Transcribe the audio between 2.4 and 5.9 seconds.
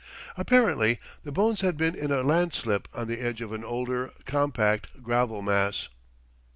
slip on the edge of an older, compact gravel mass.